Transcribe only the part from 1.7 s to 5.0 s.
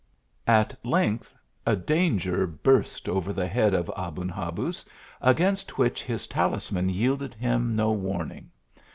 danger burst over the head of Aben Habuz,